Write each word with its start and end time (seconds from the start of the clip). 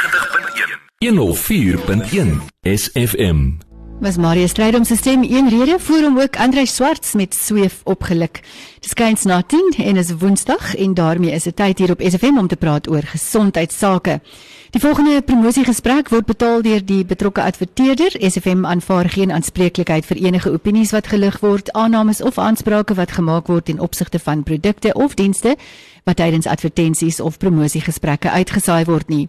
104.1 0.00 0.06
SFM 2.62 3.52
Was 4.00 4.16
Maria 4.16 4.46
Strydom 4.46 4.84
se 4.84 4.96
stem 4.96 5.22
een 5.22 5.48
rede 5.48 5.78
voor 5.78 6.00
hom 6.00 6.20
ook 6.20 6.36
Andrei 6.36 6.66
Swarts 6.66 7.12
met 7.12 7.34
sweef 7.34 7.80
opgeluk. 7.84 8.40
Dis 8.78 8.94
kyns 8.94 9.22
na 9.22 9.42
10 9.42 9.74
en 9.76 9.96
is 9.96 10.12
Woensdag 10.18 10.76
en 10.76 10.94
daarmee 10.94 11.30
is 11.30 11.42
dit 11.42 11.56
tyd 11.56 11.78
hier 11.78 11.90
op 11.90 12.00
SFM 12.00 12.38
om 12.38 12.46
te 12.46 12.56
praat 12.56 12.90
oor 12.90 13.02
gesondheidsake. 13.02 14.20
Die 14.70 14.80
volgende 14.80 15.22
promosiegesprek 15.22 16.08
word 16.08 16.26
betaal 16.26 16.62
deur 16.62 16.84
die 16.84 17.04
betrokke 17.04 17.42
adverteerder. 17.42 18.30
SFM 18.30 18.64
aanvaar 18.64 19.08
geen 19.08 19.32
aanspreeklikheid 19.32 20.06
vir 20.06 20.16
enige 20.16 20.52
opinies 20.52 20.90
wat 20.90 21.06
gelig 21.06 21.40
word, 21.40 21.72
aannames 21.72 22.22
of 22.22 22.38
aansprake 22.38 22.94
wat 22.94 23.12
gemaak 23.12 23.46
word 23.46 23.68
in 23.68 23.80
opsigte 23.80 24.18
van 24.18 24.42
produkte 24.42 24.92
of 24.92 25.14
dienste 25.14 25.56
wat 26.04 26.16
tydens 26.16 26.46
advertensies 26.46 27.20
of 27.20 27.38
promosiegesprekke 27.38 28.30
uitgesaai 28.30 28.84
word 28.84 29.08
nie. 29.08 29.28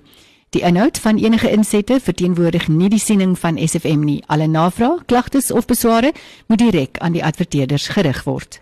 Die 0.51 0.61
inhoud 0.67 0.97
van 0.99 1.17
enige 1.17 1.49
insette 1.49 1.99
verteenwoordig 2.03 2.65
nie 2.67 2.89
die 2.91 2.99
siening 2.99 3.37
van 3.39 3.55
SFM 3.55 4.01
nie. 4.03 4.17
Alle 4.27 4.49
navrae, 4.51 4.97
klagtes 5.07 5.47
of 5.51 5.65
besware 5.65 6.11
moet 6.51 6.59
direk 6.59 6.97
aan 6.99 7.15
die 7.15 7.23
adverteerders 7.23 7.87
gerig 7.87 8.23
word. 8.27 8.59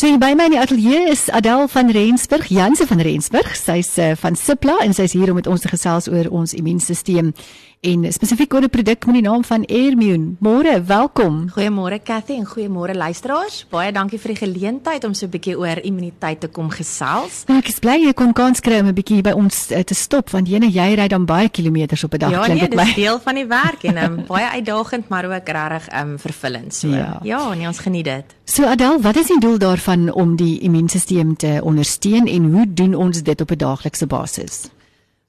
So 0.00 0.08
hier 0.08 0.16
by 0.16 0.30
my 0.32 0.46
in 0.48 0.54
die 0.54 0.60
ateljee 0.62 1.02
is 1.12 1.26
Adel 1.28 1.66
van 1.68 1.90
Rensburg, 1.92 2.46
Janse 2.48 2.86
van 2.88 3.04
Rensburg. 3.04 3.52
Sy's 3.52 3.90
uh, 4.00 4.14
van 4.16 4.38
Sipla 4.40 4.78
en 4.80 4.96
sy's 4.96 5.12
hier 5.12 5.28
om 5.28 5.36
met 5.36 5.50
ons 5.52 5.60
te 5.60 5.68
gesels 5.68 6.08
oor 6.08 6.30
ons 6.32 6.56
immuunstelsel 6.56 7.34
en 7.80 8.12
spesifiek 8.12 8.52
oor 8.54 8.62
'n 8.62 8.68
produk 8.68 9.06
met 9.06 9.14
die 9.14 9.22
naam 9.22 9.44
van 9.44 9.64
Airmune. 9.64 10.34
Môre, 10.38 10.84
welkom. 10.84 11.50
Goeiemôre 11.50 12.02
Cathy 12.02 12.32
en 12.32 12.46
goeiemôre 12.46 12.94
luisteraars. 12.94 13.66
Baie 13.70 13.92
dankie 13.92 14.18
vir 14.18 14.34
die 14.34 14.46
geleentheid 14.46 15.04
om 15.04 15.14
so 15.14 15.26
'n 15.26 15.30
bietjie 15.30 15.58
oor 15.58 15.78
immuniteit 15.82 16.40
te 16.40 16.48
kom 16.48 16.70
gesels. 16.70 17.44
Nou, 17.46 17.58
ek 17.58 17.68
is 17.68 17.78
bly 17.78 18.04
jy 18.04 18.12
kon 18.12 18.32
kans 18.32 18.60
kry 18.60 18.80
om 18.80 18.86
'n 18.86 18.94
bietjie 18.94 19.22
by 19.22 19.30
ons 19.30 19.70
uh, 19.70 19.80
te 19.80 19.94
stop 19.94 20.30
want 20.30 20.48
jene 20.48 20.70
jy 20.70 20.94
ry 20.94 21.08
dan 21.08 21.24
baie 21.24 21.48
kilometers 21.48 22.04
op 22.04 22.12
'n 22.14 22.18
dag 22.18 22.30
ja, 22.30 22.46
nee, 22.46 22.58
dit 22.58 22.70
dis 22.70 22.94
deel 22.94 23.20
van 23.20 23.34
die 23.34 23.46
werk 23.46 23.82
en 23.82 24.04
um, 24.04 24.24
baie 24.28 24.48
uitdagend 24.50 25.08
maar 25.08 25.24
ook 25.24 25.48
regtig 25.48 26.00
um, 26.00 26.18
vervullend. 26.18 26.74
So 26.74 26.88
Ja. 26.88 27.20
ja, 27.22 27.54
nee, 27.54 27.66
ons 27.66 27.78
geniet 27.78 28.04
dit. 28.04 28.24
So 28.44 28.64
Adel, 28.64 29.00
wat 29.00 29.16
is 29.16 29.26
die 29.26 29.40
doel 29.40 29.58
daarvan 29.58 30.12
om 30.12 30.36
die 30.36 30.60
immuunstelsel 30.60 31.34
te 31.36 31.60
ondersteun 31.62 32.26
en 32.26 32.52
hoe 32.52 32.66
doen 32.74 32.94
ons 32.94 33.22
dit 33.22 33.40
op 33.40 33.50
'n 33.50 33.56
daaglikse 33.56 34.06
basis? 34.06 34.70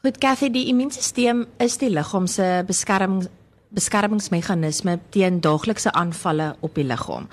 Goed 0.01 0.17
Cathy, 0.17 0.47
die 0.49 0.63
immuunstelsel 0.71 1.43
is 1.61 1.75
die 1.77 1.91
liggaam 1.93 2.25
se 2.25 2.45
beskerming 2.65 3.27
beskermingsmeganisme 3.71 4.95
teen 5.13 5.37
daaglikse 5.45 5.91
aanvalle 5.93 6.47
op 6.65 6.73
die 6.73 6.87
liggaam. 6.89 7.27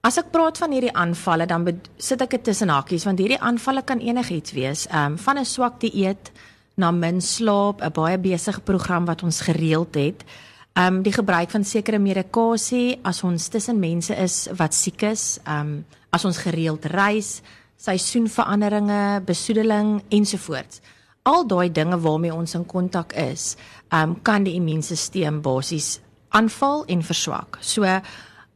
As 0.00 0.16
ek 0.16 0.30
praat 0.32 0.56
van 0.62 0.72
hierdie 0.72 0.94
aanvalle, 0.96 1.44
dan 1.44 1.68
sit 2.00 2.24
ek 2.24 2.32
dit 2.38 2.46
tussen 2.48 2.72
hakies 2.72 3.04
want 3.04 3.20
hierdie 3.20 3.38
aanvalle 3.44 3.84
kan 3.84 4.00
enigiets 4.00 4.56
wees, 4.56 4.86
ehm 4.88 5.12
um, 5.12 5.18
van 5.26 5.38
'n 5.38 5.44
swak 5.44 5.78
dieet 5.84 6.32
na 6.80 6.90
min 6.90 7.20
slaap, 7.20 7.84
'n 7.84 7.92
baie 7.92 8.18
besige 8.18 8.60
program 8.60 9.04
wat 9.04 9.22
ons 9.22 9.40
gereeld 9.40 9.94
het. 9.94 10.24
Ehm 10.72 10.94
um, 10.94 11.02
die 11.02 11.12
gebruik 11.12 11.50
van 11.50 11.64
sekere 11.64 11.98
medikasie 11.98 12.98
as 13.04 13.22
ons 13.22 13.48
tussen 13.48 13.78
mense 13.78 14.14
is 14.16 14.48
wat 14.56 14.74
siek 14.74 15.02
is, 15.02 15.38
ehm 15.44 15.60
um, 15.60 15.84
as 16.10 16.24
ons 16.24 16.38
gereeld 16.38 16.84
reis, 16.84 17.42
seisoenveranderinge, 17.76 19.20
besoedeling 19.26 20.02
ensovoorts. 20.08 20.80
Al 21.24 21.46
daai 21.48 21.70
dinge 21.72 21.96
waarmee 22.04 22.34
ons 22.34 22.52
in 22.54 22.66
kontak 22.68 23.14
is, 23.16 23.54
ehm 23.88 24.10
um, 24.10 24.22
kan 24.22 24.44
die 24.44 24.58
immuunstelsel 24.58 25.40
basies 25.40 26.00
aanval 26.28 26.84
en 26.84 27.02
verswak. 27.02 27.56
So 27.60 27.84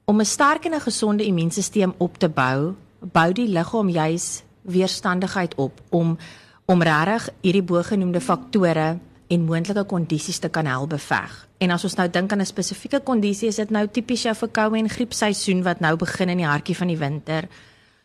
om 0.05 0.21
'n 0.21 0.25
sterk 0.25 0.65
en 0.65 0.75
'n 0.75 0.81
gesonde 0.81 1.25
immuunstelsel 1.25 1.95
op 1.99 2.19
te 2.19 2.29
bou, 2.29 2.75
bou 3.01 3.33
die 3.33 3.49
liggaam 3.49 3.89
juis 3.89 4.43
weerstandigheid 4.63 5.55
op 5.55 5.81
om 5.91 6.19
om 6.67 6.83
regtig 6.83 7.29
hierdie 7.41 7.63
bogenoemde 7.63 8.21
faktore 8.21 8.99
en 9.29 9.45
moontlike 9.45 9.85
kondisies 9.85 10.39
te 10.39 10.49
kan 10.49 10.67
help 10.67 10.89
beveg. 10.89 11.49
En 11.59 11.71
as 11.71 11.85
ons 11.85 11.95
nou 11.95 12.11
dink 12.11 12.33
aan 12.33 12.41
'n 12.41 12.47
spesifieke 12.47 13.01
kondisie, 13.01 13.49
is 13.49 13.57
dit 13.57 13.71
nou 13.71 13.87
tipies 13.89 14.23
jou 14.23 14.35
verkoue 14.35 14.79
en 14.79 14.89
griepseisoen 14.89 15.63
wat 15.63 15.81
nou 15.81 15.97
begin 15.97 16.29
in 16.29 16.37
die 16.37 16.47
hartjie 16.47 16.77
van 16.77 16.87
die 16.87 16.99
winter. 16.99 17.49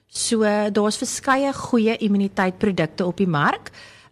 So 0.08 0.40
daar's 0.72 0.98
verskeie 0.98 1.54
goeie 1.54 1.98
immuniteitprodukte 1.98 3.06
op 3.06 3.18
die 3.18 3.28
mark 3.28 3.72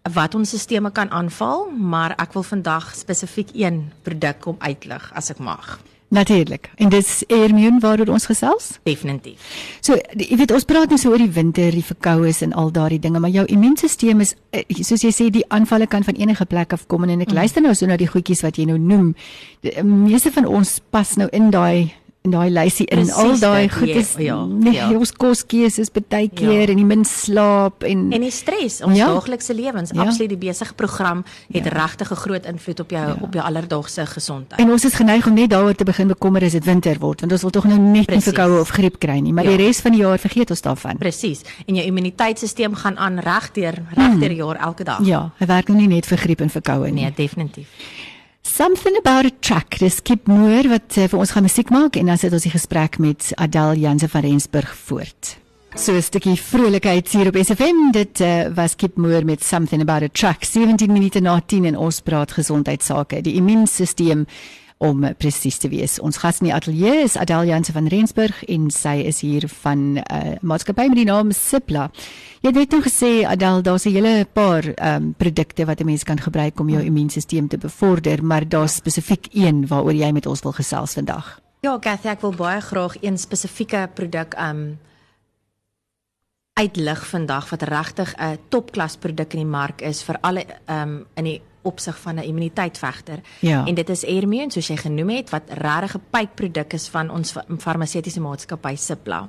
wat 0.09 0.35
ons 0.35 0.50
stelsels 0.50 0.94
kan 0.97 1.12
aanval, 1.13 1.69
maar 1.69 2.16
ek 2.17 2.34
wil 2.34 2.44
vandag 2.44 2.95
spesifiek 2.95 3.53
een 3.53 3.91
produk 4.01 4.39
kom 4.41 4.57
uitlig 4.59 5.12
as 5.13 5.29
ek 5.29 5.39
mag. 5.39 5.79
Natuurlik. 6.12 6.72
En 6.75 6.89
dis 6.91 7.23
Airmune 7.28 7.79
waaroor 7.79 8.09
ons 8.11 8.25
gesels? 8.28 8.66
Definitief. 8.84 9.40
So, 9.79 9.95
jy 10.11 10.35
weet 10.41 10.51
ons 10.51 10.66
praat 10.67 10.91
nou 10.91 10.97
so 11.00 11.13
oor 11.13 11.22
die 11.23 11.31
winter, 11.31 11.72
die 11.72 11.85
verkoues 11.88 12.41
en 12.44 12.51
al 12.59 12.73
daardie 12.75 13.00
dinge, 13.00 13.22
maar 13.23 13.31
jou 13.31 13.45
immuunstelsel 13.47 14.19
is 14.25 14.34
eh, 14.51 14.66
soos 14.84 15.06
jy 15.06 15.13
sê 15.16 15.29
die 15.31 15.45
aanvalle 15.47 15.88
kan 15.88 16.03
van 16.03 16.19
enige 16.19 16.44
plek 16.51 16.75
af 16.75 16.84
kom 16.91 17.07
en 17.07 17.23
ek 17.23 17.31
luister 17.31 17.63
nou 17.63 17.72
so 17.72 17.88
na 17.88 17.95
die 17.95 18.11
goedjies 18.11 18.44
wat 18.44 18.59
jy 18.59 18.67
nou 18.67 18.75
noem. 18.75 19.13
Die 19.63 19.72
meeste 19.88 20.35
van 20.35 20.50
ons 20.51 20.81
pas 20.91 21.16
nou 21.16 21.29
in 21.31 21.47
daai 21.56 21.94
in 22.24 22.32
daai 22.36 22.52
lysie 22.54 22.86
in 22.86 22.98
Presies 23.00 23.16
al 23.18 23.40
daai 23.40 23.70
goed 23.70 23.88
ja, 23.90 23.96
is 23.98 24.12
ja, 24.22 24.36
nee, 24.46 24.74
ja. 24.74 24.90
ons 24.94 25.12
koskeuses 25.12 25.90
baie 25.92 26.30
keer 26.30 26.68
Ja. 26.68 26.68
en 26.70 26.76
die 26.78 26.86
min 26.86 27.04
slaap 27.06 27.84
en, 27.84 28.12
En 28.14 28.22
die 28.22 28.30
stres, 28.32 28.82
ons 28.86 28.98
Ja. 28.98 29.08
ja. 29.08 29.14
daaglikse 29.14 29.54
lewens, 29.56 29.90
Ja. 29.90 30.02
ja. 30.02 30.08
absoluut 30.08 30.30
die 30.30 30.38
besige 30.38 30.74
program 30.74 31.24
het 31.52 31.66
ja. 31.66 31.72
regtig 31.72 32.12
'n 32.12 32.16
groot 32.16 32.46
invloed 32.46 32.80
op 32.80 32.90
jou 32.92 33.08
ja. 33.08 33.16
op 33.22 33.34
jou 33.34 33.46
alledaagse 33.46 34.06
gesondheid. 34.06 34.59
en 34.62 34.70
ons 34.72 34.86
is 34.86 34.94
geneig 34.94 35.26
om 35.28 35.34
net 35.34 35.50
daaroor 35.50 35.74
te 35.76 35.84
begin 35.84 36.08
bekommer 36.08 36.44
as 36.44 36.52
dit 36.52 36.66
winter 36.66 37.00
word, 37.00 37.20
want 37.22 37.32
ons 37.32 37.42
wil 37.42 37.52
tog 37.52 37.66
nou 37.66 37.80
net 37.80 38.09
nie 38.09 38.22
verkoue 38.22 38.59
of 38.59 38.70
griep 38.70 39.00
kry 39.00 39.20
nie, 39.20 39.34
maar 39.34 39.44
Ja. 39.44 39.58
die 39.58 39.66
res 39.66 39.80
van 39.82 39.92
die 39.92 40.02
jaar 40.02 40.20
vergeet 40.20 40.50
ons 40.50 40.62
daarvan. 40.62 40.98
Presies. 40.98 41.42
En 41.66 41.76
jou 41.76 41.86
immuniteitstelsel 41.88 42.76
gaan 42.76 42.98
aan 42.98 43.20
regdeur 43.20 43.74
regdeur 43.96 44.32
jaar 44.32 44.56
elke 44.56 44.84
dag. 44.84 45.00
Ja, 45.06 45.32
hy 45.40 45.46
werk 45.46 45.68
nou 45.68 45.78
nie 45.80 45.88
net 45.88 46.06
vir 46.06 46.18
griep 46.18 46.42
en 46.42 46.50
verkoue 46.50 46.92
nie. 46.92 47.02
Nee, 47.03 47.14
definitief. 47.16 47.68
Something 48.41 48.97
about 48.97 49.25
a 49.25 49.31
track. 49.40 49.78
Dis 49.78 50.02
Kip 50.02 50.28
Moore 50.28 50.69
wat 50.72 50.97
uh, 50.97 51.06
vir 51.07 51.19
ons 51.19 51.31
gaan 51.31 51.46
musiek 51.46 51.69
maak 51.69 51.96
en 52.00 52.09
dan 52.09 52.18
sit 52.18 52.34
ons 52.34 52.46
die 52.46 52.52
gesprek 52.53 52.97
met 52.97 53.29
Adel 53.38 53.78
Janse 53.78 54.09
van 54.09 54.25
Rensburg 54.25 54.74
voort. 54.88 55.38
So 55.75 55.94
'n 55.94 56.02
stukkie 56.02 56.35
vrolikheid 56.35 57.07
hier 57.09 57.28
op 57.28 57.38
SFM. 57.38 57.91
Dit 57.91 58.19
uh, 58.19 58.50
was 58.56 58.75
Kip 58.75 58.97
Moore 58.97 59.24
met 59.24 59.44
Something 59.44 59.81
about 59.81 60.03
a 60.03 60.09
track. 60.09 60.44
17 60.44 60.91
minute 60.91 61.19
na 61.19 61.40
10 61.40 61.66
en 61.66 61.78
ons 61.78 62.02
praat 62.02 62.31
gesondheidsake, 62.31 63.22
die 63.22 63.34
immuunstelsel 63.34 64.25
om 64.81 65.03
presies 65.22 65.59
te 65.62 65.69
wees. 65.69 66.00
Ons 66.02 66.18
gas 66.24 66.40
in 66.42 66.50
die 66.50 66.56
ateljee 66.56 67.03
is 67.03 67.18
Adel 67.19 67.46
Janse 67.52 67.74
van 67.75 67.90
Rensburg 67.92 68.40
en 68.50 68.69
sy 68.74 68.96
is 69.06 69.22
hier 69.22 69.46
van 69.62 69.80
'n 69.94 69.97
uh, 70.02 70.38
maatskappy 70.42 70.88
met 70.90 70.97
die 70.97 71.06
naam 71.06 71.31
Sipla. 71.31 71.92
Jy 72.42 72.52
het 72.58 72.72
nou 72.72 72.81
gesê 72.81 73.24
Adel, 73.25 73.62
daar's 73.62 73.86
'n 73.86 73.94
hele 73.94 74.25
paar 74.25 74.66
ehm 74.66 75.03
um, 75.03 75.14
produkte 75.14 75.66
wat 75.66 75.80
'n 75.80 75.86
mens 75.86 76.03
kan 76.03 76.20
gebruik 76.20 76.59
om 76.59 76.70
jou 76.70 76.81
immuunstelsel 76.81 77.47
te 77.47 77.58
bevorder, 77.58 78.24
maar 78.24 78.50
daar's 78.50 78.75
spesifiek 78.75 79.28
een 79.31 79.68
waaroor 79.68 79.94
jy 79.94 80.12
met 80.12 80.25
ons 80.25 80.41
wil 80.41 80.52
gesels 80.52 80.94
vandag. 80.94 81.40
Ja, 81.62 81.80
Cathy, 81.80 82.08
ek 82.08 82.22
wil 82.22 82.34
baie 82.34 82.62
graag 82.62 82.96
een 83.02 83.18
spesifieke 83.18 83.90
produk 83.94 84.34
um 84.40 84.80
uitlig 86.53 87.08
vandag 87.08 87.50
wat 87.50 87.62
regtig 87.62 88.16
'n 88.18 88.40
topklas 88.50 88.97
produk 88.97 89.34
in 89.34 89.40
die 89.40 89.52
mark 89.59 89.81
is 89.81 90.03
vir 90.03 90.18
alle 90.22 90.46
um 90.68 91.06
in 91.16 91.24
die 91.24 91.41
opsig 91.61 91.97
van 91.99 92.16
'n 92.16 92.23
immuniteitvegter. 92.23 93.19
Ja. 93.39 93.66
En 93.66 93.73
dit 93.75 93.89
is 93.89 94.05
Airmune 94.05 94.51
soos 94.51 94.67
jy 94.67 94.77
genoem 94.77 95.09
het 95.09 95.29
wat 95.29 95.44
regtig 95.47 95.95
'n 95.95 96.01
pyproduk 96.09 96.73
is 96.73 96.88
van 96.88 97.09
ons 97.09 97.31
fa- 97.31 97.45
farmaseutiese 97.57 98.19
maatskappy 98.19 98.75
Cipla. 98.75 99.27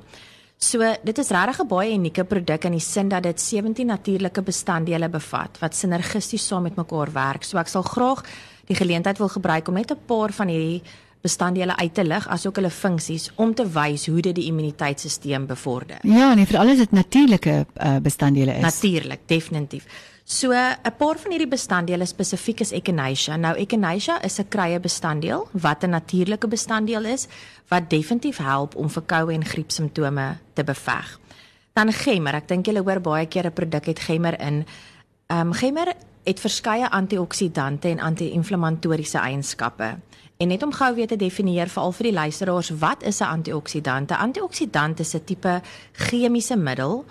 So 0.57 0.79
dit 1.03 1.17
is 1.17 1.29
regtig 1.29 1.59
'n 1.61 1.67
baie 1.67 1.93
unieke 1.93 2.23
produk 2.23 2.63
in 2.63 2.71
die 2.71 2.79
sin 2.79 3.07
dat 3.09 3.23
dit 3.23 3.41
17 3.41 3.85
natuurlike 3.85 4.41
bestanddele 4.41 5.09
bevat 5.09 5.57
wat 5.59 5.75
sinergisties 5.75 6.47
saam 6.47 6.61
met 6.63 6.75
mekaar 6.75 7.11
werk. 7.11 7.43
So 7.43 7.57
ek 7.57 7.67
sal 7.67 7.81
graag 7.81 8.23
die 8.65 8.75
geleentheid 8.75 9.17
wil 9.17 9.27
gebruik 9.29 9.67
om 9.67 9.73
net 9.73 9.91
'n 9.91 9.97
paar 10.05 10.31
van 10.33 10.47
hierdie 10.47 10.81
bestanddele 11.21 11.75
uit 11.77 11.93
te 11.93 12.03
lig 12.03 12.27
asook 12.27 12.55
hulle 12.55 12.69
funksies 12.69 13.29
om 13.35 13.53
te 13.55 13.63
wys 13.69 14.07
hoe 14.07 14.21
dit 14.21 14.35
die 14.35 14.45
immuniteitstelsel 14.45 15.45
bevorder. 15.45 15.97
Ja, 16.01 16.33
nee, 16.33 16.45
vir 16.45 16.59
alles 16.59 16.77
dit 16.77 16.91
natuurlike 16.91 17.65
uh, 17.83 17.95
bestanddele 18.01 18.53
is. 18.55 18.61
Natuurlik, 18.61 19.19
definitief. 19.25 19.85
So 20.23 20.51
'n 20.51 20.95
paar 20.97 21.17
van 21.19 21.31
hierdie 21.31 21.47
bestanddele 21.47 22.05
spesifiek 22.05 22.59
is 22.59 22.71
Echinacea. 22.71 23.35
Nou 23.35 23.55
Echinacea 23.55 24.21
is 24.21 24.39
'n 24.39 24.47
krye 24.47 24.79
bestanddeel 24.79 25.47
wat 25.51 25.83
'n 25.83 25.89
natuurlike 25.89 26.47
bestanddeel 26.47 27.05
is 27.05 27.27
wat 27.67 27.89
definitief 27.89 28.37
help 28.37 28.75
om 28.75 28.89
verkoue 28.89 29.33
en 29.33 29.45
griepsimptome 29.45 30.37
te 30.53 30.63
beveg. 30.63 31.19
Dan 31.73 31.91
gemmer, 31.91 32.33
ek 32.33 32.47
dink 32.47 32.65
julle 32.65 32.83
hoor 32.83 33.01
baie 33.01 33.25
keer 33.25 33.45
'n 33.45 33.53
produk 33.53 33.85
het 33.85 33.99
gemmer 33.99 34.39
in. 34.39 34.65
Ehm 35.27 35.39
um, 35.39 35.53
gemmer 35.53 35.93
het 36.23 36.39
verskeie 36.39 36.89
antioksidante 36.89 37.87
en 37.87 37.99
anti-inflammatoriese 37.99 39.17
eienskappe. 39.17 39.99
En 40.37 40.47
net 40.47 40.63
om 40.63 40.71
gou 40.71 40.95
weer 40.95 41.07
te 41.07 41.15
definieer 41.15 41.67
veral 41.67 41.91
vir 41.91 42.03
die 42.03 42.13
luisteraars, 42.13 42.69
wat 42.69 43.03
is 43.03 43.19
'n 43.19 43.23
antioksidant? 43.23 44.11
'n 44.11 44.13
Antioksidant 44.13 44.99
is 44.99 45.13
'n 45.15 45.23
tipe 45.23 45.61
chemiese 45.91 46.55
middel 46.55 47.05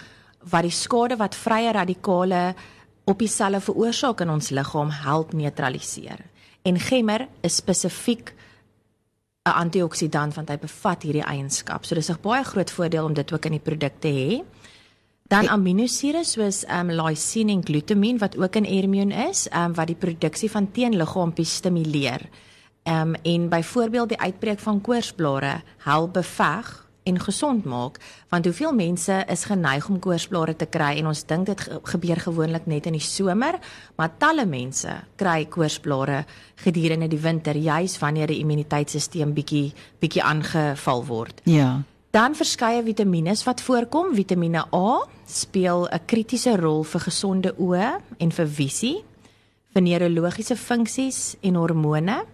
wat 0.50 0.62
die 0.62 0.70
skade 0.70 1.16
wat 1.16 1.34
vrye 1.34 1.72
radikale 1.72 2.54
op 3.04 3.18
die 3.18 3.28
selle 3.28 3.60
veroorsaak 3.60 4.20
in 4.20 4.30
ons 4.30 4.50
liggaam 4.50 4.90
help 5.02 5.32
neutraliseer. 5.32 6.20
En 6.62 6.78
gemmer 6.78 7.26
is 7.42 7.56
spesifiek 7.56 8.34
'n 9.42 9.50
antioksidant 9.50 10.34
want 10.34 10.48
hy 10.48 10.58
bevat 10.58 11.02
hierdie 11.02 11.26
eienskap. 11.26 11.84
So 11.84 11.94
dis 11.94 12.10
'n 12.10 12.22
baie 12.22 12.44
groot 12.44 12.70
voordeel 12.70 13.04
om 13.04 13.14
dit 13.14 13.32
ook 13.32 13.44
in 13.44 13.52
die 13.52 13.66
produk 13.68 13.92
te 13.98 14.08
hê. 14.08 14.42
Dan 15.28 15.48
aminosure 15.48 16.24
soos 16.24 16.64
ehm 16.64 16.90
um, 16.90 16.96
lysine 16.96 17.52
en 17.52 17.64
glutamine 17.64 18.18
wat 18.18 18.36
ook 18.36 18.56
in 18.56 18.66
Airmune 18.66 19.28
is, 19.30 19.48
ehm 19.48 19.64
um, 19.64 19.74
wat 19.74 19.86
die 19.86 19.96
produksie 19.96 20.50
van 20.50 20.70
teenliggaampies 20.70 21.54
stimuleer. 21.54 22.28
Ehm 22.82 23.14
um, 23.14 23.14
en 23.22 23.48
byvoorbeeld 23.48 24.08
die 24.08 24.20
uitbreek 24.20 24.58
van 24.58 24.80
koorsblare 24.80 25.62
help 25.78 26.12
beveg 26.12 26.88
en 27.04 27.20
gesond 27.20 27.64
maak 27.64 27.98
want 28.28 28.44
hoeveel 28.44 28.72
mense 28.72 29.24
is 29.28 29.44
geneig 29.44 29.88
om 29.88 29.98
koorsblare 29.98 30.56
te 30.56 30.66
kry 30.66 30.96
en 30.98 31.06
ons 31.06 31.24
dink 31.26 31.46
dit 31.46 31.68
gebeur 31.82 32.20
gewoonlik 32.20 32.66
net 32.66 32.86
in 32.86 32.92
die 32.92 33.00
somer 33.04 33.58
maar 33.96 34.16
talle 34.18 34.46
mense 34.46 34.94
kry 35.16 35.46
koorsblare 35.46 36.24
gedurende 36.64 37.08
die 37.08 37.20
winter 37.20 37.56
juis 37.56 37.98
wanneer 37.98 38.26
die 38.26 38.40
immuniteitstelsel 38.40 39.32
bietjie 39.32 39.72
bietjie 40.00 40.22
aangeval 40.22 41.04
word. 41.06 41.40
Ja. 41.44 41.82
Dan 42.12 42.34
verskeie 42.36 42.82
vitamiene 42.84 43.32
wat 43.44 43.62
voorkom. 43.64 44.14
Vitamiene 44.14 44.66
A 44.74 45.06
speel 45.26 45.88
'n 45.88 46.04
kritiese 46.06 46.56
rol 46.56 46.84
vir 46.84 47.00
gesonde 47.00 47.54
oë 47.56 48.00
en 48.18 48.30
vir 48.30 48.46
visie, 48.46 49.04
vir 49.72 49.82
neurologiese 49.82 50.56
funksies 50.56 51.36
en 51.40 51.54
hormone. 51.54 52.24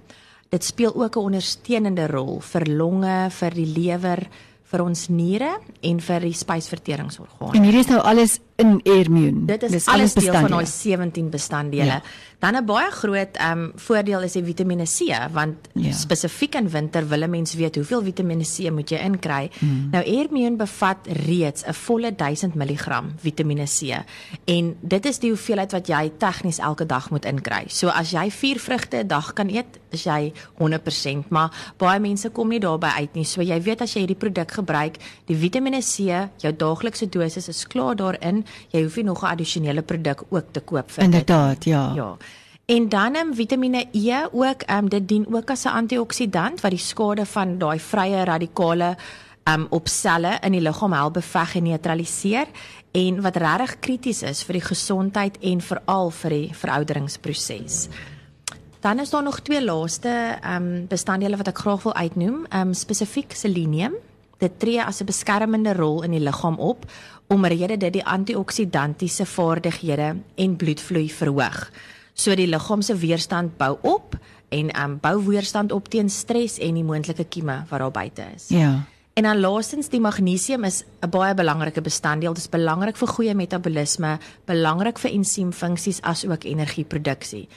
Dit 0.50 0.65
speel 0.65 0.94
ook 0.94 1.17
'n 1.17 1.20
ondersteunende 1.20 2.06
rol 2.06 2.41
vir 2.41 2.67
longe, 2.67 3.31
vir 3.31 3.50
die 3.50 3.67
lewer, 3.67 4.29
vir 4.69 4.85
ons 4.85 5.06
niere 5.09 5.55
en 5.82 6.00
vir 6.05 6.29
die 6.29 6.37
spysverteringsorgane. 6.37 7.56
En 7.56 7.65
hierdie 7.65 7.85
is 7.87 7.91
nou 7.93 8.03
alles 8.05 8.38
in 8.58 8.81
Airmune. 8.82 9.44
Dit 9.46 9.62
is 9.62 9.70
Dis 9.70 9.87
alles 9.87 10.16
deel 10.19 10.34
van 10.34 10.50
daai 10.50 10.66
17 10.66 11.31
bestanddele. 11.31 11.84
Ja. 11.84 12.02
Dan 12.38 12.55
'n 12.55 12.64
baie 12.64 12.90
groot 12.90 13.37
ehm 13.37 13.58
um, 13.58 13.72
voordeel 13.75 14.22
is 14.22 14.32
die 14.32 14.44
Vitamiene 14.44 14.87
C 14.87 15.14
want 15.32 15.56
ja. 15.75 15.93
spesifiek 15.93 16.55
in 16.55 16.70
winter 16.70 17.08
wil 17.08 17.22
'n 17.22 17.31
mens 17.31 17.55
weet 17.55 17.75
hoeveel 17.75 18.02
Vitamiene 18.02 18.44
C 18.44 18.70
moet 18.70 18.90
jy 18.90 18.99
inkry. 18.99 19.50
Mm. 19.58 19.88
Nou 19.90 20.05
Airmune 20.05 20.56
bevat 20.56 20.99
reeds 21.26 21.62
'n 21.66 21.72
volle 21.72 22.14
1000 22.14 22.55
mg 22.55 23.02
Vitamiene 23.16 23.66
C 23.66 24.05
en 24.44 24.76
dit 24.81 25.06
is 25.06 25.19
die 25.19 25.31
hoeveelheid 25.31 25.72
wat 25.72 25.87
jy 25.87 26.12
tegnies 26.19 26.58
elke 26.58 26.87
dag 26.87 27.10
moet 27.10 27.25
inkry. 27.25 27.64
So 27.66 27.88
as 27.88 28.10
jy 28.10 28.31
4 28.31 28.58
vrugte 28.58 28.96
'n 28.96 29.06
dag 29.06 29.32
kan 29.32 29.49
eet, 29.49 29.78
is 29.90 30.02
jy 30.02 30.32
100%, 30.58 31.28
maar 31.28 31.72
baie 31.76 32.00
mense 32.00 32.28
kom 32.31 32.49
nie 32.49 32.60
daarby 32.60 32.87
uit 32.87 33.14
nie. 33.14 33.25
So 33.25 33.43
jy 33.43 33.62
weet 33.62 33.81
as 33.81 33.93
jy 33.94 34.00
hierdie 34.00 34.19
produk 34.19 34.50
gebruik, 34.50 34.96
die 35.26 35.37
Vitamiene 35.37 35.81
C, 35.81 36.28
jou 36.37 36.56
daaglikse 36.56 37.08
dosis 37.08 37.49
is 37.49 37.66
klaar 37.66 37.96
daarin 37.96 38.44
jy 38.71 38.83
hoef 38.83 38.97
nie 38.97 39.05
nog 39.05 39.23
'n 39.23 39.27
addisionele 39.27 39.83
produk 39.83 40.25
ook 40.29 40.53
te 40.53 40.61
koop 40.61 40.91
vir 40.91 41.05
Inderdaad, 41.05 41.65
ja. 41.65 41.93
Ja. 41.95 42.17
En 42.69 42.89
dan 42.89 43.15
em 43.15 43.35
Vitamiene 43.35 43.87
E 43.93 44.27
ook, 44.33 44.62
ehm 44.62 44.79
um, 44.85 44.89
dit 44.89 45.09
dien 45.09 45.27
ook 45.35 45.50
as 45.50 45.65
'n 45.65 45.69
antioksidant 45.69 46.61
wat 46.61 46.71
die 46.71 46.81
skade 46.81 47.27
van 47.27 47.59
daai 47.59 47.81
vrye 47.81 48.25
radikale 48.25 48.97
ehm 49.43 49.61
um, 49.61 49.67
op 49.71 49.89
selle 49.89 50.39
in 50.43 50.53
die 50.53 50.61
liggaam 50.61 50.93
help 50.93 51.12
beveg 51.12 51.55
en 51.55 51.62
neutraliseer 51.62 52.47
en 52.93 53.21
wat 53.21 53.37
regtig 53.37 53.79
krities 53.79 54.23
is 54.23 54.43
vir 54.43 54.53
die 54.53 54.65
gesondheid 54.65 55.39
en 55.41 55.61
veral 55.61 56.11
vir 56.11 56.31
die 56.31 56.51
verouderingsproses. 56.55 57.89
Dan 58.81 58.99
is 58.99 59.11
daar 59.11 59.23
nog 59.23 59.41
twee 59.41 59.65
laaste 59.65 60.39
ehm 60.43 60.62
um, 60.62 60.87
bestanddele 60.87 61.37
wat 61.37 61.49
ek 61.49 61.59
graag 61.59 61.83
wil 61.83 61.94
uitnoem, 61.94 62.47
ehm 62.49 62.69
um, 62.69 62.75
spesifiek 62.75 63.33
selenium. 63.33 63.94
Dit 64.38 64.58
tree 64.58 64.82
as 64.82 65.00
'n 65.00 65.06
beskermende 65.06 65.73
rol 65.75 66.02
in 66.02 66.11
die 66.11 66.20
liggaam 66.20 66.58
op 66.58 66.87
omrede 67.26 67.76
dit 67.76 67.93
die 67.93 68.05
antioksidantiese 68.05 69.26
vaardighede 69.26 70.17
en 70.35 70.56
bloedvloei 70.56 71.11
verhoog. 71.11 71.70
So 72.14 72.35
die 72.35 72.46
liggaam 72.46 72.82
se 72.82 72.96
weerstand 72.96 73.56
bou 73.56 73.79
op 73.82 74.17
en 74.49 74.70
um, 74.82 74.99
bou 75.00 75.26
weerstand 75.26 75.73
op 75.73 75.88
teen 75.88 76.11
stres 76.11 76.58
en 76.58 76.75
die 76.75 76.85
moontlike 76.85 77.25
kieme 77.25 77.64
wat 77.69 77.79
daar 77.79 77.90
buite 77.90 78.25
is. 78.35 78.49
Ja. 78.49 78.85
En 79.19 79.23
dan 79.23 79.40
laastens 79.40 79.88
die 79.88 80.00
magnesium 80.00 80.64
is 80.64 80.84
'n 81.02 81.11
baie 81.11 81.34
belangrike 81.34 81.81
bestanddeel. 81.81 82.32
Dit 82.32 82.43
is 82.43 82.49
belangrik 82.49 82.96
vir 82.96 83.08
goeie 83.08 83.34
metabolisme, 83.34 84.19
belangrik 84.44 84.99
vir 84.99 85.11
ensiemfunksies 85.11 86.00
as 86.00 86.25
ook 86.25 86.44
energieproduksie. 86.44 87.49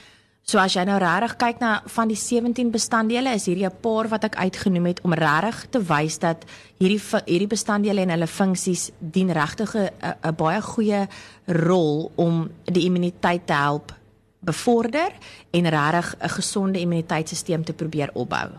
So 0.42 0.58
as 0.58 0.74
jy 0.74 0.82
nou 0.84 0.98
regtig 0.98 1.36
kyk 1.38 1.60
na 1.62 1.70
van 1.94 2.10
die 2.10 2.18
17 2.18 2.72
bestanddele, 2.74 3.34
is 3.38 3.46
hierdie 3.46 3.66
'n 3.66 3.80
paar 3.80 4.08
wat 4.08 4.24
ek 4.24 4.36
uitgenoem 4.36 4.86
het 4.86 5.00
om 5.02 5.14
regtig 5.14 5.70
te 5.70 5.78
wys 5.78 6.18
dat 6.18 6.44
hierdie 6.78 7.00
hierdie 7.26 7.46
bestanddele 7.46 8.00
en 8.00 8.10
hulle 8.10 8.26
funksies 8.26 8.90
dien 8.98 9.30
regtig 9.30 9.74
'n 9.74 10.34
baie 10.36 10.60
goeie 10.60 11.08
rol 11.46 12.10
om 12.16 12.50
die 12.64 12.84
immuniteit 12.84 13.46
te 13.46 13.52
help 13.52 13.94
bevorder 14.40 15.12
en 15.52 15.68
regtig 15.68 16.16
'n 16.18 16.28
gesonde 16.28 16.80
immuniteitstelsel 16.80 17.62
te 17.62 17.72
probeer 17.72 18.10
opbou. 18.14 18.50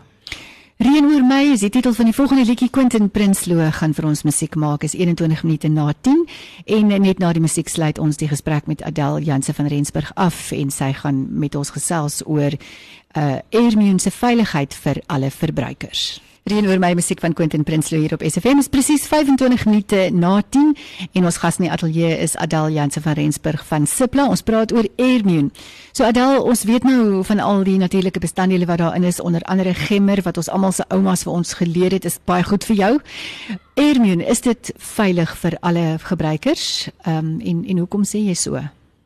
Reën 0.84 1.06
oor 1.08 1.22
my 1.24 1.46
is 1.48 1.62
die 1.64 1.70
titel 1.72 1.94
van 1.96 2.10
die 2.10 2.12
volgende 2.14 2.44
liedjie. 2.44 2.68
Quentin 2.68 3.06
Prinsloo 3.10 3.70
gaan 3.72 3.94
vir 3.96 4.04
ons 4.04 4.20
musiek 4.28 4.52
maak. 4.60 4.82
Is 4.84 4.92
21 4.92 5.40
minute 5.46 5.70
na 5.72 5.86
10 5.96 6.26
en 6.76 6.92
net 7.00 7.22
na 7.22 7.30
die 7.32 7.40
musiek 7.40 7.72
sluit 7.72 7.96
ons 7.98 8.20
die 8.20 8.28
gesprek 8.28 8.68
met 8.68 8.84
Adel 8.84 9.22
Janse 9.24 9.54
van 9.56 9.70
Rensburg 9.72 10.12
af 10.20 10.50
en 10.52 10.68
sy 10.68 10.90
gaan 11.00 11.24
met 11.40 11.56
ons 11.56 11.72
gesels 11.72 12.20
oor 12.26 12.52
uh 13.16 13.40
Airmune 13.56 13.96
se 13.98 14.12
veiligheid 14.12 14.76
vir 14.84 15.00
alle 15.06 15.32
verbruikers. 15.32 16.20
Reën 16.44 16.66
oor 16.68 16.76
my 16.76 16.90
musiek 16.92 17.22
van 17.24 17.32
Quentin 17.32 17.62
Prinsloo 17.64 18.02
hier 18.02 18.12
op 18.12 18.20
SFM 18.20 18.58
is 18.60 18.66
presies 18.68 19.06
25 19.08 19.62
minute 19.64 20.10
na 20.12 20.42
10 20.44 20.74
en 21.16 21.24
ons 21.24 21.38
gas 21.40 21.56
in 21.56 21.64
die 21.64 21.70
ateljee 21.72 22.18
is 22.20 22.34
Adel 22.36 22.68
Janse 22.74 23.00
van 23.00 23.16
Rensburg 23.16 23.62
van 23.64 23.86
Sipla. 23.88 24.26
Ons 24.28 24.44
praat 24.44 24.74
oor 24.76 24.84
Airmune. 25.00 25.48
So 25.96 26.04
Adel, 26.04 26.42
ons 26.44 26.66
weet 26.68 26.84
nou 26.84 27.24
van 27.24 27.40
al 27.40 27.64
die 27.64 27.78
natuurlike 27.80 28.20
bestanddele 28.20 28.68
wat 28.68 28.82
daarin 28.84 29.08
is, 29.08 29.22
onder 29.24 29.40
andere 29.48 29.72
gemmer 29.86 30.20
wat 30.28 30.36
ons 30.36 30.52
almal 30.52 30.76
se 30.76 30.84
oumas 30.92 31.24
vir 31.24 31.32
ons 31.32 31.56
geleer 31.62 31.96
het, 31.96 32.04
is 32.04 32.20
baie 32.28 32.44
goed 32.44 32.68
vir 32.68 32.76
jou. 32.76 32.92
Airmune, 33.80 34.28
is 34.28 34.44
dit 34.44 34.74
veilig 34.76 35.36
vir 35.40 35.56
alle 35.64 35.94
gebruikers? 35.96 36.90
Ehm 37.08 37.24
um, 37.24 37.36
en 37.40 37.64
en 37.64 37.86
hoekom 37.86 38.04
sê 38.04 38.20
jy 38.20 38.36
so? 38.36 38.60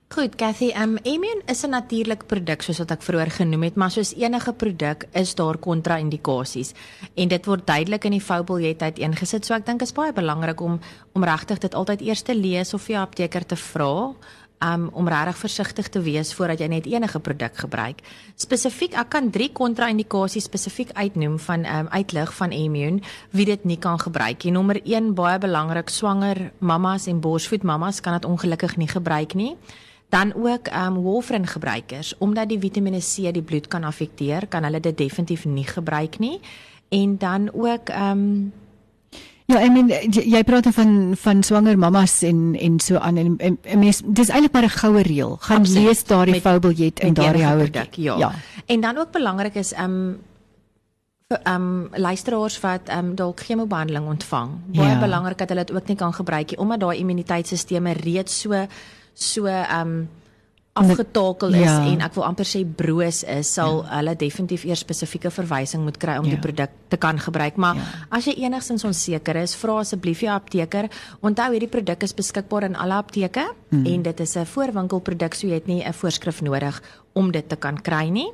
Goed, 0.09 0.37
Cathy, 0.41 0.73
um 0.73 0.97
Immune 1.05 1.43
is 1.45 1.65
'n 1.65 1.71
natuurlike 1.71 2.25
produk 2.25 2.63
soos 2.63 2.79
wat 2.79 2.91
ek 2.91 3.03
vroeër 3.03 3.31
genoem 3.31 3.63
het, 3.63 3.75
maar 3.77 3.91
soos 3.91 4.15
enige 4.17 4.53
produk 4.53 5.05
is 5.13 5.35
daar 5.35 5.59
kontra-indikasies 5.59 6.73
en 7.15 7.29
dit 7.29 7.47
word 7.47 7.67
duidelik 7.67 8.05
in 8.05 8.13
die 8.13 8.21
foubiljet 8.21 8.83
uiteengesit. 8.83 9.45
So 9.45 9.55
ek 9.55 9.67
dink 9.67 9.83
is 9.83 9.93
baie 9.93 10.13
belangrik 10.13 10.61
om 10.61 10.81
om 11.13 11.25
regtig 11.25 11.59
dit 11.59 11.75
altyd 11.75 12.01
eers 12.01 12.23
te 12.23 12.35
lees 12.35 12.75
of 12.75 12.83
vir 12.83 12.95
jou 12.95 13.03
apteker 13.03 13.47
te 13.47 13.57
vra. 13.57 14.15
Um 14.63 14.89
om 14.93 15.09
regtig 15.09 15.37
versigtig 15.37 15.89
te 15.89 16.01
wees 16.01 16.33
voordat 16.33 16.61
jy 16.61 16.69
net 16.69 16.87
enige 16.87 17.21
produk 17.21 17.57
gebruik. 17.57 18.01
Spesifiek, 18.35 18.95
ek 18.95 19.09
kan 19.11 19.31
3 19.31 19.53
kontra-indikasies 19.53 20.45
spesifiek 20.45 20.91
uitnoem 20.93 21.39
van 21.39 21.67
um 21.67 21.89
uitlig 21.89 22.35
van 22.35 22.51
Immune 22.53 23.01
wie 23.31 23.45
dit 23.45 23.65
nie 23.65 23.79
kan 23.79 23.99
gebruik 23.99 24.45
nie. 24.45 24.53
Nommer 24.53 24.81
1 24.85 25.15
baie 25.15 25.39
belangrik, 25.39 25.91
swanger 25.91 26.53
mammas 26.59 27.07
en 27.07 27.21
borsvoed 27.21 27.63
mammas 27.63 28.01
kan 28.01 28.13
dit 28.13 28.25
ongelukkig 28.25 28.77
nie 28.77 28.89
gebruik 28.89 29.35
nie 29.35 29.57
dan 30.09 30.33
ook 30.35 30.69
um 30.73 31.03
warfarin 31.03 31.47
gebruikers 31.47 32.15
omdat 32.19 32.49
die 32.49 32.59
Vitamiene 32.59 33.01
C 33.01 33.33
die 33.33 33.43
bloed 33.43 33.69
kan 33.69 33.85
affekteer, 33.85 34.47
kan 34.49 34.65
hulle 34.65 34.81
dit 34.81 34.97
definitief 34.97 35.45
nie 35.45 35.67
gebruik 35.67 36.19
nie. 36.19 36.41
En 36.89 37.19
dan 37.19 37.51
ook 37.53 37.89
um 37.89 38.53
Ja, 39.49 39.63
I 39.65 39.71
mean 39.73 39.89
jy 40.13 40.43
praat 40.45 40.67
van 40.77 41.15
van 41.17 41.39
swanger 41.43 41.79
mammas 41.81 42.23
en 42.23 42.53
en 42.61 42.75
so 42.85 42.99
aan 43.01 43.17
en, 43.17 43.37
en, 43.39 43.55
en 43.63 43.79
mens 43.81 44.03
dis 44.05 44.29
eintlik 44.29 44.53
maar 44.53 44.67
'n 44.69 44.77
goue 44.77 45.03
reël. 45.03 45.37
Gaan 45.41 45.65
Absoluut. 45.65 45.85
lees 45.85 46.05
daardie 46.05 46.41
foubiljet 46.41 47.01
en 47.01 47.15
daardie 47.15 47.45
houer. 47.45 47.71
Ja. 47.91 48.17
ja. 48.19 48.33
En 48.67 48.81
dan 48.81 48.97
ook 48.97 49.11
belangrik 49.11 49.55
is 49.55 49.73
um 49.73 50.19
vir 51.29 51.41
um 51.55 51.89
luisteraars 51.93 52.61
wat 52.61 52.93
um 52.99 53.15
dalk 53.15 53.41
chemobehandeling 53.41 54.07
ontvang. 54.07 54.51
Baie 54.67 54.89
ja. 54.89 54.99
belangrik 54.99 55.39
dat 55.39 55.49
hulle 55.49 55.65
dit 55.65 55.77
ook 55.77 55.87
nie 55.87 55.97
kan 55.97 56.13
gebruik 56.13 56.51
nie 56.51 56.59
omdat 56.59 56.81
daai 56.81 56.99
immuniteitstelsel 56.99 57.93
reeds 58.05 58.41
so 58.41 58.67
so 59.19 59.47
um 59.47 60.09
afgetakel 60.79 61.55
is 61.55 61.67
ja. 61.67 61.79
en 61.91 62.03
ek 62.07 62.15
wil 62.17 62.25
amper 62.29 62.47
sê 62.47 62.63
broos 62.63 63.23
is, 63.27 63.51
sal 63.51 63.81
ja. 63.81 63.99
hulle 63.99 64.15
definitief 64.21 64.65
eers 64.69 64.85
spesifieke 64.85 65.31
verwysing 65.35 65.83
moet 65.87 65.99
kry 66.01 66.19
om 66.21 66.29
ja. 66.29 66.37
die 66.37 66.43
produk 66.43 66.75
te 66.93 67.01
kan 67.01 67.19
gebruik. 67.23 67.59
Maar 67.61 67.81
ja. 67.81 67.89
as 68.19 68.29
jy 68.31 68.37
enigstens 68.45 68.87
onseker 68.89 69.41
is, 69.43 69.57
vra 69.59 69.81
asseblief 69.83 70.23
jou 70.25 70.31
apteker. 70.35 70.91
Onthou 71.27 71.51
hierdie 71.55 71.71
produk 71.73 72.07
is 72.07 72.15
beskikbaar 72.17 72.69
in 72.69 72.79
alle 72.79 73.01
apteke 73.03 73.49
hmm. 73.73 73.85
en 73.87 74.07
dit 74.07 74.25
is 74.25 74.37
'n 74.37 74.47
voorwinkelproduk, 74.47 75.35
so 75.35 75.47
jy 75.47 75.61
het 75.61 75.67
nie 75.67 75.83
'n 75.83 75.93
voorskrif 75.93 76.43
nodig 76.43 76.83
om 77.15 77.33
dit 77.33 77.49
te 77.49 77.57
kan 77.57 77.77
kry 77.77 78.09
nie. 78.09 78.31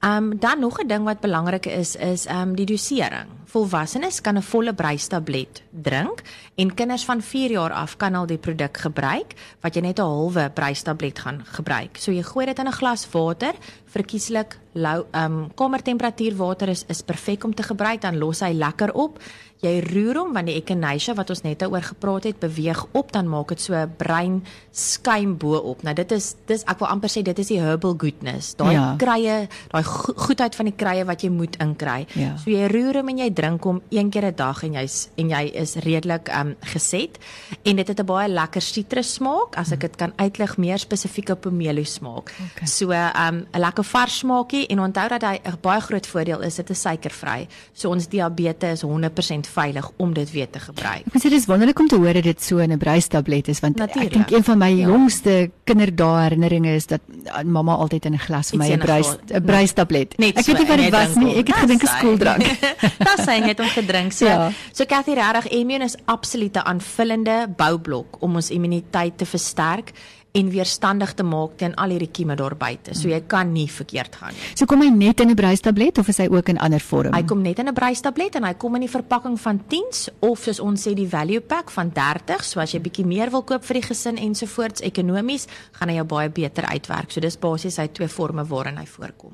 Ehm 0.00 0.32
um, 0.32 0.38
dan 0.38 0.60
nog 0.60 0.80
'n 0.80 0.86
ding 0.86 1.04
wat 1.04 1.20
belangrik 1.20 1.66
is 1.66 1.96
is 1.96 2.26
ehm 2.26 2.50
um, 2.50 2.56
die 2.56 2.66
dosering. 2.66 3.28
Volwassenes 3.50 4.20
kan 4.20 4.36
'n 4.38 4.42
volle 4.42 4.72
breistablet 4.74 5.62
drink 5.70 6.22
en 6.54 6.74
kinders 6.74 7.04
van 7.04 7.22
4 7.22 7.50
jaar 7.50 7.72
af 7.72 7.96
kan 7.96 8.14
al 8.14 8.26
die 8.26 8.38
produk 8.38 8.76
gebruik 8.76 9.34
wat 9.60 9.74
jy 9.74 9.80
net 9.82 9.98
'n 9.98 10.02
halwe 10.02 10.50
breistablet 10.54 11.18
gaan 11.18 11.42
gebruik. 11.44 11.96
So 11.98 12.12
jy 12.12 12.22
gooi 12.22 12.46
dit 12.46 12.58
in 12.58 12.66
'n 12.66 12.72
glas 12.72 13.10
water, 13.10 13.54
verkieslik 13.86 14.58
lou 14.72 15.06
ehm 15.10 15.32
um, 15.32 15.50
kamertemperatuur 15.54 16.36
water 16.36 16.68
is 16.68 16.84
is 16.88 17.02
perfek 17.02 17.44
om 17.44 17.54
te 17.54 17.62
gebruik 17.62 18.00
dan 18.00 18.18
los 18.18 18.40
hy 18.40 18.52
lekker 18.52 18.92
op 18.94 19.18
jy 19.60 19.80
roer 19.84 20.22
hom 20.22 20.32
want 20.32 20.48
die 20.48 20.56
echinacea 20.56 21.14
wat 21.18 21.30
ons 21.34 21.42
net 21.44 21.62
oor 21.66 21.84
gepraat 21.84 22.28
het 22.30 22.38
beweeg 22.40 22.80
op 22.96 23.12
dan 23.12 23.28
maak 23.28 23.52
dit 23.52 23.60
so 23.60 23.74
'n 23.74 23.92
bruin 23.98 24.42
skuim 24.72 25.36
bo 25.36 25.56
op. 25.56 25.82
Nou 25.82 25.94
dit 25.94 26.12
is 26.12 26.34
dis 26.46 26.64
ek 26.64 26.78
wil 26.78 26.88
amper 26.88 27.10
sê 27.10 27.22
dit 27.22 27.38
is 27.38 27.48
die 27.48 27.60
herbal 27.60 27.94
goodness. 27.98 28.54
Daai 28.56 28.72
ja. 28.72 28.94
krye, 28.96 29.48
daai 29.68 29.84
goedheid 29.84 30.54
van 30.54 30.64
die 30.64 30.76
krye 30.76 31.04
wat 31.04 31.22
jy 31.22 31.30
moet 31.30 31.56
inkry. 31.56 32.06
Ja. 32.14 32.36
So 32.36 32.50
jy 32.50 32.68
roer 32.68 32.96
hom 32.96 33.08
en 33.08 33.18
jy 33.18 33.30
drink 33.32 33.64
hom 33.64 33.82
een 33.90 34.10
keer 34.10 34.26
'n 34.26 34.34
dag 34.36 34.62
en 34.64 34.72
jy's 34.72 35.08
en 35.16 35.28
jy 35.28 35.50
is 35.54 35.74
redelik 35.76 36.28
um 36.28 36.56
geset 36.60 37.18
en 37.64 37.76
dit 37.76 37.88
het 37.88 38.00
'n 38.00 38.06
baie 38.06 38.28
lekker 38.28 38.62
sitrus 38.62 39.14
smaak 39.14 39.56
as 39.56 39.72
ek 39.72 39.80
dit 39.80 39.96
kan 39.96 40.12
uitlig 40.16 40.56
meer 40.56 40.78
spesifiek 40.78 41.30
op 41.30 41.40
pomelo 41.40 41.84
smaak. 41.84 42.32
Okay. 42.56 42.66
So 42.66 42.92
um 42.92 43.46
'n 43.52 43.60
lekker 43.60 43.84
vars 43.84 44.18
smaakie 44.18 44.59
en 44.66 44.80
onthou 44.80 45.08
dat 45.08 45.22
hy 45.22 45.40
'n 45.44 45.58
baie 45.60 45.80
groot 45.80 46.06
voordeel 46.06 46.40
is 46.42 46.54
dit 46.54 46.70
is 46.70 46.80
suikervry. 46.80 47.46
So 47.72 47.88
ons 47.90 48.08
diabetes 48.08 48.72
is 48.72 48.82
100% 48.82 49.46
veilig 49.46 49.90
om 49.96 50.12
dit 50.14 50.30
weer 50.32 50.50
te 50.50 50.58
gebruik. 50.58 51.02
Ek 51.14 51.22
sê 51.22 51.28
dis 51.30 51.46
wonderlik 51.46 51.78
om 51.78 51.88
te 51.88 51.96
hoor 51.96 52.12
dat 52.12 52.22
dit 52.22 52.42
so 52.42 52.58
'n 52.58 52.78
bruistablet 52.78 53.48
is 53.48 53.60
want 53.60 53.76
Natuurlijk. 53.76 54.06
ek 54.06 54.12
dink 54.12 54.30
een 54.30 54.44
van 54.44 54.58
my 54.58 54.68
Ja. 54.70 54.86
jongste 54.88 55.50
kinderdae 55.64 56.22
herinneringe 56.22 56.74
is 56.74 56.86
dat 56.86 57.00
mamma 57.44 57.74
altyd 57.74 58.04
in 58.04 58.12
'n 58.14 58.18
glas 58.18 58.50
vir 58.50 58.58
my 58.58 58.66
'n 58.66 58.72
in 58.72 58.78
'n 58.78 58.82
bruis 58.82 59.06
glas. 59.06 59.18
'n 59.30 59.44
bruistablet. 59.44 60.18
Net 60.18 60.36
Ek 60.38 60.44
so, 60.44 60.52
weet 60.52 60.60
nie 60.60 60.68
wat 60.68 60.78
dit 60.78 60.90
was 60.90 61.14
nie. 61.14 61.34
Ek 61.36 61.46
het 61.46 61.56
gedink 61.56 61.82
'n 61.82 61.86
skooldrank. 61.86 62.42
Dis 63.16 63.24
sy 63.24 63.40
het 63.42 63.58
hom 63.58 63.68
gedrink. 63.68 64.12
So, 64.12 64.26
Ja. 64.26 64.50
so 64.72 64.84
Cathy 64.84 65.12
regtig 65.14 65.48
Immune 65.52 65.84
is 65.84 65.96
absolute 66.06 66.64
aanvullende 66.64 67.48
boublok 67.56 68.16
om 68.20 68.34
ons 68.34 68.50
immuniteit 68.50 69.18
te 69.18 69.26
versterk 69.26 69.92
en 70.32 70.50
weerstandig 70.50 71.14
te 71.14 71.24
maak 71.26 71.56
teen 71.58 71.74
al 71.74 71.94
hierdie 71.94 72.10
kieme 72.12 72.36
daar 72.38 72.54
buite. 72.58 72.94
So 72.94 73.08
jy 73.08 73.20
kan 73.26 73.52
nie 73.52 73.66
verkeerd 73.70 74.16
gaan 74.20 74.34
nie. 74.34 74.52
So 74.54 74.66
kom 74.70 74.82
hy 74.82 74.90
net 74.90 75.20
in 75.20 75.30
'n 75.30 75.34
bruistablet 75.34 75.98
of 75.98 76.08
is 76.08 76.18
hy 76.18 76.28
ook 76.30 76.48
in 76.48 76.58
ander 76.58 76.80
vorm? 76.80 77.14
Hy 77.14 77.22
kom 77.22 77.42
net 77.42 77.58
in 77.58 77.68
'n 77.68 77.74
bruistablet 77.74 78.34
en 78.36 78.44
hy 78.44 78.54
kom 78.54 78.74
in 78.74 78.82
die 78.82 78.90
verpakking 78.90 79.40
van 79.40 79.60
10s 79.68 80.08
of 80.20 80.38
soos 80.42 80.60
ons 80.60 80.86
sê 80.86 80.94
die 80.94 81.08
value 81.08 81.40
pack 81.40 81.70
van 81.70 81.90
30. 81.92 82.44
So 82.44 82.60
as 82.60 82.72
jy 82.72 82.80
bietjie 82.80 83.06
meer 83.06 83.30
wil 83.30 83.42
koop 83.42 83.64
vir 83.64 83.74
die 83.74 83.88
gesin 83.88 84.16
ensovoorts 84.16 84.80
ekonomies, 84.80 85.46
gaan 85.72 85.88
hy 85.88 85.94
jou 85.96 86.04
baie 86.04 86.28
beter 86.28 86.64
uitwerk. 86.64 87.10
So 87.10 87.20
dis 87.20 87.36
basies 87.36 87.76
hy 87.76 87.88
twee 87.88 88.08
forme 88.08 88.44
waarin 88.44 88.76
hy 88.76 88.86
voorkom. 88.86 89.32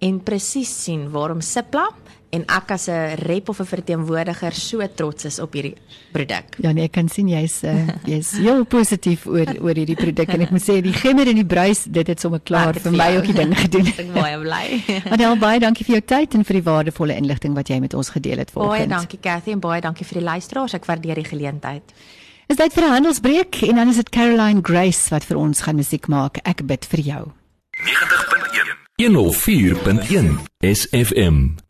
en 0.07 0.23
presies 0.23 0.71
sien 0.85 1.11
waarom 1.11 1.43
Cipla 1.43 1.91
en 2.31 2.43
ek 2.45 2.71
as 2.71 2.87
'n 2.89 3.15
rep 3.25 3.49
of 3.49 3.59
'n 3.59 3.65
verteenwoordiger 3.65 4.53
so 4.53 4.87
trots 4.95 5.25
is 5.25 5.39
op 5.39 5.53
hierdie 5.53 5.75
produk. 6.11 6.55
Ja 6.61 6.71
nee, 6.71 6.83
ek 6.85 6.91
kan 6.91 7.07
sien 7.09 7.27
jy's 7.27 7.63
uh, 7.63 7.87
jy's 8.05 8.31
heel 8.37 8.65
positief 8.65 9.25
oor 9.25 9.47
oor 9.61 9.73
hierdie 9.75 9.95
produk 9.95 10.29
en 10.29 10.41
ek 10.41 10.51
moet 10.51 10.61
sê 10.61 10.81
die 10.81 10.93
gemmer 10.93 11.27
en 11.27 11.35
die 11.35 11.45
bruis, 11.45 11.83
dit 11.83 12.07
het 12.07 12.19
sommer 12.19 12.39
klaar 12.39 12.73
Lekker 12.73 12.81
vir 12.81 12.91
my 12.91 13.17
ook 13.17 13.25
die 13.25 13.33
ding 13.33 13.55
gedoen. 13.65 13.87
Ek 13.87 13.99
is 13.99 14.11
baie 14.13 14.37
bly. 14.39 14.83
Adel 15.13 15.37
baie 15.37 15.59
dankie 15.59 15.85
vir 15.85 15.93
jou 15.95 16.05
tyd 16.05 16.33
en 16.35 16.43
vir 16.43 16.53
die 16.53 16.63
waardevolle 16.63 17.15
inligting 17.15 17.53
wat 17.55 17.67
jy 17.69 17.79
met 17.79 17.93
ons 17.93 18.09
gedeel 18.09 18.37
het 18.37 18.53
Baie 18.53 18.65
vanoggend. 18.65 18.89
dankie 18.89 19.19
Cathy 19.19 19.51
en 19.51 19.59
baie 19.59 19.81
dankie 19.81 20.05
vir 20.05 20.19
die 20.19 20.25
luisteraars. 20.25 20.73
Ek 20.73 20.85
waardeer 20.85 21.15
die 21.15 21.23
geleentheid. 21.25 21.83
Is 22.47 22.55
dit 22.57 22.73
vir 22.73 22.83
'n 22.83 22.91
handelsbreek 22.91 23.61
en 23.61 23.75
dan 23.75 23.89
is 23.89 23.95
dit 23.95 24.09
Caroline 24.09 24.61
Grace 24.63 25.09
wat 25.09 25.23
vir 25.23 25.37
ons 25.37 25.61
gaan 25.61 25.75
musiek 25.75 26.07
maak. 26.07 26.37
Ek 26.43 26.65
bid 26.65 26.85
vir 26.85 26.99
jou. 26.99 27.31
90.1 27.79 28.75
104.1 28.97 30.39
SFM 30.61 31.68